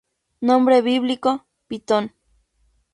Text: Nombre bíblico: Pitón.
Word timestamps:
Nombre 0.41 0.81
bíblico: 0.81 1.45
Pitón. 1.67 2.15